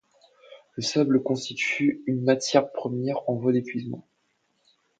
[0.73, 4.07] Le sable constitue une matière première en voie d'épuisement.